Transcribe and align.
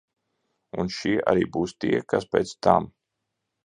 Un 0.83 0.89
šie 0.95 1.13
arī 1.33 1.47
būs 1.59 1.77
tie, 1.85 2.03
kas 2.15 2.29
pēc 2.35 2.59
tam. 2.67 2.93